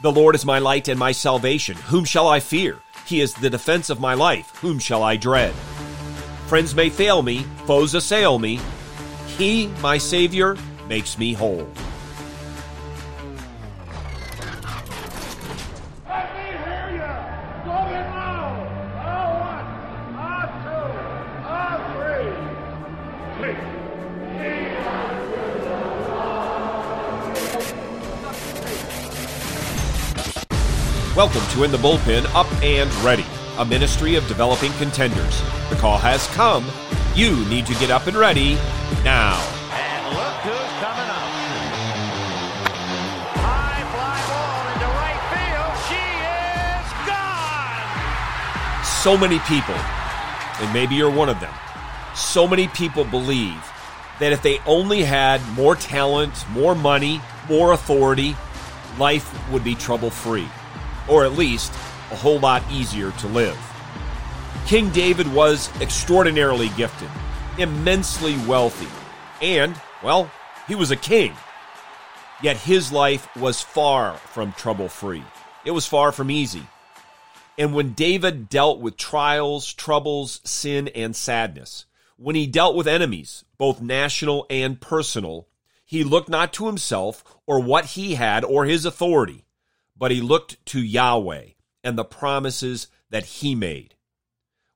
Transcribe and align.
The 0.00 0.12
Lord 0.12 0.36
is 0.36 0.46
my 0.46 0.60
light 0.60 0.86
and 0.86 0.96
my 0.96 1.10
salvation. 1.10 1.76
Whom 1.76 2.04
shall 2.04 2.28
I 2.28 2.38
fear? 2.38 2.78
He 3.04 3.20
is 3.20 3.34
the 3.34 3.50
defense 3.50 3.90
of 3.90 3.98
my 3.98 4.14
life. 4.14 4.54
Whom 4.60 4.78
shall 4.78 5.02
I 5.02 5.16
dread? 5.16 5.52
Friends 6.46 6.72
may 6.72 6.88
fail 6.88 7.20
me, 7.20 7.42
foes 7.66 7.94
assail 7.94 8.38
me. 8.38 8.60
He, 9.38 9.66
my 9.82 9.98
Savior, 9.98 10.56
makes 10.88 11.18
me 11.18 11.32
whole. 11.32 11.66
Welcome 31.18 31.42
to 31.54 31.64
In 31.64 31.72
the 31.72 31.78
Bullpen 31.78 32.32
Up 32.32 32.46
and 32.62 32.94
Ready, 33.02 33.26
a 33.56 33.64
ministry 33.64 34.14
of 34.14 34.24
developing 34.28 34.70
contenders. 34.74 35.42
The 35.68 35.74
call 35.74 35.98
has 35.98 36.28
come. 36.28 36.64
You 37.16 37.44
need 37.46 37.66
to 37.66 37.74
get 37.74 37.90
up 37.90 38.06
and 38.06 38.16
ready 38.16 38.54
now. 39.02 39.34
And 39.72 40.14
look 40.14 40.34
who's 40.46 40.70
coming 40.78 41.10
up. 41.10 41.26
High 43.34 43.82
fly 43.90 44.22
ball 44.30 44.62
into 44.70 44.86
right 44.94 45.18
field. 45.34 45.74
She 45.90 46.06
is 46.78 46.86
gone. 47.10 48.84
So 49.02 49.16
many 49.18 49.40
people, 49.40 49.74
and 50.64 50.72
maybe 50.72 50.94
you're 50.94 51.10
one 51.10 51.28
of 51.28 51.40
them, 51.40 51.52
so 52.14 52.46
many 52.46 52.68
people 52.68 53.02
believe 53.02 53.60
that 54.20 54.30
if 54.32 54.40
they 54.40 54.60
only 54.66 55.02
had 55.02 55.44
more 55.56 55.74
talent, 55.74 56.48
more 56.50 56.76
money, 56.76 57.20
more 57.48 57.72
authority, 57.72 58.36
life 58.98 59.28
would 59.50 59.64
be 59.64 59.74
trouble 59.74 60.10
free, 60.10 60.46
or 61.08 61.24
at 61.24 61.32
least 61.32 61.72
a 62.10 62.16
whole 62.16 62.38
lot 62.38 62.62
easier 62.70 63.10
to 63.12 63.26
live. 63.28 63.58
King 64.66 64.90
David 64.90 65.32
was 65.32 65.70
extraordinarily 65.80 66.68
gifted, 66.76 67.08
immensely 67.58 68.36
wealthy, 68.46 68.88
and, 69.40 69.74
well, 70.02 70.30
he 70.66 70.74
was 70.74 70.90
a 70.90 70.96
king. 70.96 71.34
Yet 72.42 72.56
his 72.56 72.92
life 72.92 73.34
was 73.36 73.60
far 73.60 74.14
from 74.14 74.52
trouble 74.52 74.88
free. 74.88 75.24
It 75.64 75.72
was 75.72 75.86
far 75.86 76.12
from 76.12 76.30
easy. 76.30 76.66
And 77.56 77.74
when 77.74 77.94
David 77.94 78.48
dealt 78.48 78.78
with 78.78 78.96
trials, 78.96 79.72
troubles, 79.72 80.40
sin, 80.44 80.88
and 80.88 81.16
sadness, 81.16 81.86
when 82.16 82.36
he 82.36 82.46
dealt 82.46 82.76
with 82.76 82.86
enemies, 82.86 83.44
both 83.58 83.80
national 83.80 84.46
and 84.48 84.80
personal, 84.80 85.48
he 85.84 86.04
looked 86.04 86.28
not 86.28 86.52
to 86.54 86.66
himself 86.66 87.24
or 87.46 87.60
what 87.60 87.86
he 87.86 88.14
had 88.14 88.44
or 88.44 88.66
his 88.66 88.84
authority, 88.84 89.44
but 89.98 90.10
he 90.10 90.20
looked 90.20 90.64
to 90.66 90.80
Yahweh 90.80 91.48
and 91.82 91.98
the 91.98 92.04
promises 92.04 92.86
that 93.10 93.24
he 93.24 93.54
made. 93.54 93.94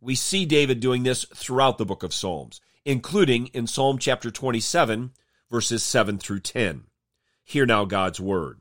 We 0.00 0.14
see 0.14 0.44
David 0.44 0.80
doing 0.80 1.04
this 1.04 1.24
throughout 1.34 1.78
the 1.78 1.86
book 1.86 2.02
of 2.02 2.12
Psalms, 2.12 2.60
including 2.84 3.46
in 3.48 3.66
Psalm 3.66 3.98
chapter 3.98 4.30
27, 4.30 5.12
verses 5.50 5.84
7 5.84 6.18
through 6.18 6.40
10. 6.40 6.84
Hear 7.44 7.66
now 7.66 7.84
God's 7.84 8.20
word. 8.20 8.60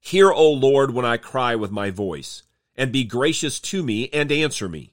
Hear, 0.00 0.30
O 0.30 0.52
Lord, 0.52 0.92
when 0.92 1.06
I 1.06 1.16
cry 1.16 1.54
with 1.56 1.70
my 1.70 1.90
voice, 1.90 2.42
and 2.76 2.92
be 2.92 3.04
gracious 3.04 3.58
to 3.58 3.82
me 3.82 4.08
and 4.12 4.30
answer 4.30 4.68
me. 4.68 4.92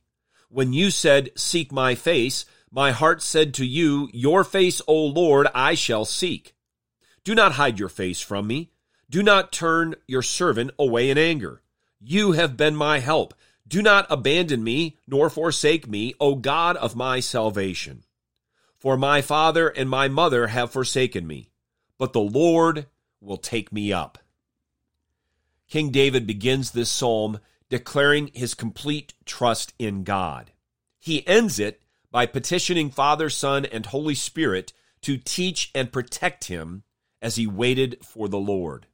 When 0.49 0.71
you 0.71 0.89
said, 0.89 1.31
Seek 1.35 1.71
my 1.71 1.95
face, 1.95 2.45
my 2.71 2.91
heart 2.91 3.21
said 3.21 3.53
to 3.55 3.65
you, 3.65 4.09
Your 4.13 4.43
face, 4.43 4.81
O 4.87 5.05
Lord, 5.05 5.47
I 5.53 5.75
shall 5.75 6.05
seek. 6.05 6.55
Do 7.23 7.35
not 7.35 7.53
hide 7.53 7.79
your 7.79 7.89
face 7.89 8.21
from 8.21 8.47
me. 8.47 8.71
Do 9.13 9.21
not 9.21 9.51
turn 9.51 9.93
your 10.07 10.23
servant 10.23 10.71
away 10.79 11.11
in 11.11 11.19
anger. 11.19 11.61
You 12.01 12.31
have 12.31 12.57
been 12.57 12.75
my 12.75 12.97
help. 12.97 13.35
Do 13.67 13.83
not 13.83 14.07
abandon 14.09 14.63
me, 14.63 14.97
nor 15.05 15.29
forsake 15.29 15.87
me, 15.87 16.15
O 16.19 16.33
God 16.33 16.77
of 16.77 16.95
my 16.95 17.19
salvation. 17.19 18.05
For 18.79 18.97
my 18.97 19.21
father 19.21 19.67
and 19.69 19.87
my 19.87 20.07
mother 20.07 20.47
have 20.47 20.71
forsaken 20.71 21.27
me, 21.27 21.51
but 21.99 22.13
the 22.13 22.21
Lord 22.21 22.87
will 23.21 23.37
take 23.37 23.71
me 23.71 23.93
up. 23.93 24.17
King 25.69 25.91
David 25.91 26.25
begins 26.25 26.71
this 26.71 26.89
psalm 26.89 27.39
declaring 27.69 28.31
his 28.33 28.55
complete 28.55 29.13
trust 29.25 29.75
in 29.77 30.03
God. 30.03 30.53
He 30.99 31.27
ends 31.27 31.59
it 31.59 31.83
by 32.09 32.25
petitioning 32.25 32.89
Father, 32.89 33.29
Son, 33.29 33.63
and 33.63 33.85
Holy 33.85 34.15
Spirit 34.15 34.73
to 35.03 35.17
teach 35.17 35.69
and 35.75 35.91
protect 35.93 36.45
him 36.45 36.81
as 37.21 37.35
he 37.35 37.45
waited 37.45 38.03
for 38.03 38.27
the 38.27 38.39
Lord. 38.39 38.87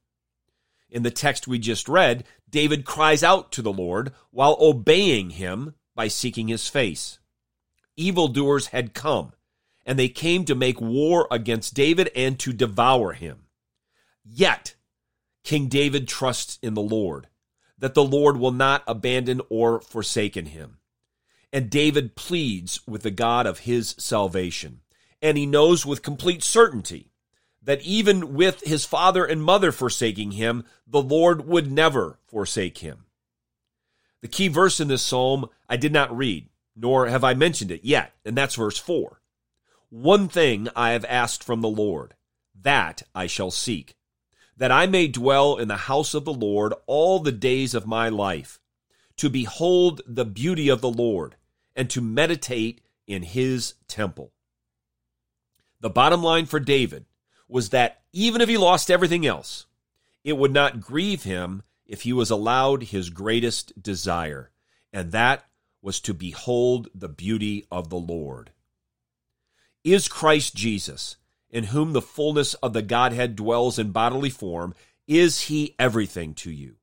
In 0.90 1.02
the 1.02 1.10
text 1.10 1.46
we 1.46 1.58
just 1.58 1.88
read, 1.88 2.24
David 2.48 2.84
cries 2.84 3.22
out 3.22 3.52
to 3.52 3.62
the 3.62 3.72
Lord 3.72 4.12
while 4.30 4.56
obeying 4.60 5.30
him 5.30 5.74
by 5.94 6.08
seeking 6.08 6.48
his 6.48 6.68
face. 6.68 7.18
Evildoers 7.96 8.68
had 8.68 8.94
come, 8.94 9.32
and 9.86 9.98
they 9.98 10.08
came 10.08 10.44
to 10.44 10.54
make 10.54 10.80
war 10.80 11.28
against 11.30 11.74
David 11.74 12.10
and 12.16 12.38
to 12.40 12.52
devour 12.52 13.12
him. 13.12 13.46
Yet, 14.24 14.74
King 15.44 15.68
David 15.68 16.08
trusts 16.08 16.58
in 16.62 16.74
the 16.74 16.82
Lord, 16.82 17.28
that 17.78 17.94
the 17.94 18.04
Lord 18.04 18.36
will 18.36 18.52
not 18.52 18.82
abandon 18.86 19.40
or 19.48 19.80
forsaken 19.80 20.46
him. 20.46 20.78
And 21.52 21.70
David 21.70 22.14
pleads 22.14 22.80
with 22.86 23.02
the 23.02 23.10
God 23.10 23.46
of 23.46 23.60
his 23.60 23.94
salvation. 23.98 24.80
And 25.22 25.36
he 25.36 25.46
knows 25.46 25.84
with 25.84 26.02
complete 26.02 26.42
certainty 26.42 27.09
that 27.62 27.82
even 27.82 28.34
with 28.34 28.62
his 28.62 28.84
father 28.84 29.24
and 29.24 29.42
mother 29.42 29.72
forsaking 29.72 30.32
him, 30.32 30.64
the 30.86 31.02
Lord 31.02 31.46
would 31.46 31.70
never 31.70 32.18
forsake 32.26 32.78
him. 32.78 33.04
The 34.22 34.28
key 34.28 34.48
verse 34.48 34.80
in 34.80 34.88
this 34.88 35.02
psalm 35.02 35.48
I 35.68 35.76
did 35.76 35.92
not 35.92 36.16
read, 36.16 36.48
nor 36.74 37.08
have 37.08 37.24
I 37.24 37.34
mentioned 37.34 37.70
it 37.70 37.84
yet, 37.84 38.12
and 38.24 38.36
that's 38.36 38.54
verse 38.54 38.78
4. 38.78 39.20
One 39.90 40.28
thing 40.28 40.68
I 40.76 40.90
have 40.90 41.04
asked 41.06 41.42
from 41.42 41.60
the 41.60 41.68
Lord, 41.68 42.14
that 42.62 43.02
I 43.14 43.26
shall 43.26 43.50
seek, 43.50 43.96
that 44.56 44.70
I 44.70 44.86
may 44.86 45.08
dwell 45.08 45.56
in 45.56 45.68
the 45.68 45.76
house 45.76 46.14
of 46.14 46.24
the 46.24 46.32
Lord 46.32 46.74
all 46.86 47.18
the 47.18 47.32
days 47.32 47.74
of 47.74 47.86
my 47.86 48.08
life, 48.08 48.60
to 49.16 49.28
behold 49.28 50.00
the 50.06 50.24
beauty 50.24 50.68
of 50.68 50.80
the 50.80 50.90
Lord, 50.90 51.36
and 51.74 51.90
to 51.90 52.00
meditate 52.00 52.80
in 53.06 53.22
his 53.22 53.74
temple. 53.88 54.32
The 55.80 55.90
bottom 55.90 56.22
line 56.22 56.46
for 56.46 56.60
David 56.60 57.06
was 57.50 57.70
that 57.70 58.02
even 58.12 58.40
if 58.40 58.48
he 58.48 58.56
lost 58.56 58.90
everything 58.90 59.26
else, 59.26 59.66
it 60.22 60.36
would 60.36 60.52
not 60.52 60.80
grieve 60.80 61.24
him 61.24 61.62
if 61.84 62.02
he 62.02 62.12
was 62.12 62.30
allowed 62.30 62.84
his 62.84 63.10
greatest 63.10 63.82
desire, 63.82 64.50
and 64.92 65.10
that 65.12 65.44
was 65.82 66.00
to 66.00 66.14
behold 66.14 66.88
the 66.94 67.08
beauty 67.08 67.66
of 67.70 67.90
the 67.90 67.98
Lord. 67.98 68.52
Is 69.82 70.08
Christ 70.08 70.54
Jesus, 70.54 71.16
in 71.50 71.64
whom 71.64 71.92
the 71.92 72.02
fullness 72.02 72.54
of 72.54 72.72
the 72.72 72.82
Godhead 72.82 73.34
dwells 73.34 73.78
in 73.78 73.90
bodily 73.90 74.30
form, 74.30 74.74
is 75.08 75.42
he 75.42 75.74
everything 75.78 76.34
to 76.34 76.50
you? 76.52 76.76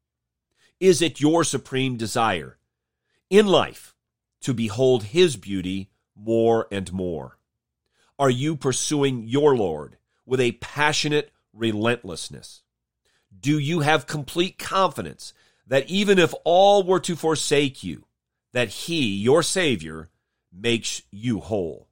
Is 0.80 1.02
it 1.02 1.22
your 1.22 1.44
supreme 1.44 1.96
desire 1.96 2.58
in 3.30 3.48
life 3.48 3.96
to 4.42 4.54
behold 4.54 5.04
his 5.04 5.38
beauty 5.38 5.92
more 6.16 6.68
and 6.72 6.92
more? 6.92 7.38
Are 8.20 8.30
you 8.30 8.58
pursuing 8.58 9.28
your 9.28 9.56
Lord 9.56 9.98
with 10.28 10.40
a 10.40 10.52
passionate 10.52 11.32
relentlessness? 11.54 12.62
Do 13.40 13.58
you 13.58 13.80
have 13.80 14.06
complete 14.06 14.60
confidence 14.60 15.34
that 15.66 15.90
even 15.90 16.20
if 16.20 16.34
all 16.44 16.84
were 16.84 17.00
to 17.00 17.16
forsake 17.16 17.84
you, 17.84 18.06
that 18.54 18.70
he, 18.70 19.16
your 19.16 19.42
Savior, 19.42 20.10
makes 20.54 21.02
you 21.10 21.40
whole? 21.40 21.88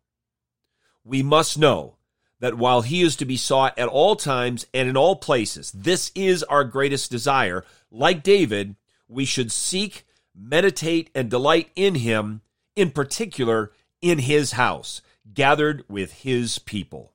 We 1.03 1.23
must 1.23 1.57
know 1.57 1.95
that 2.39 2.57
while 2.57 2.81
he 2.81 3.01
is 3.01 3.15
to 3.15 3.25
be 3.25 3.37
sought 3.37 3.77
at 3.79 3.87
all 3.87 4.15
times 4.15 4.67
and 4.73 4.89
in 4.89 4.97
all 4.97 5.15
places, 5.15 5.71
this 5.71 6.11
is 6.13 6.43
our 6.43 6.63
greatest 6.63 7.09
desire. 7.09 7.63
Like 7.89 8.21
David, 8.21 8.75
we 9.07 9.25
should 9.25 9.51
seek, 9.51 10.05
meditate, 10.35 11.09
and 11.15 11.29
delight 11.29 11.69
in 11.75 11.95
him, 11.95 12.41
in 12.75 12.91
particular 12.91 13.71
in 14.01 14.19
his 14.19 14.53
house, 14.53 15.01
gathered 15.33 15.85
with 15.87 16.11
his 16.13 16.59
people. 16.59 17.14